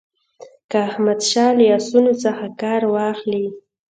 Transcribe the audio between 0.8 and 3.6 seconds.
احمدشاه له آسونو څخه کار واخلي.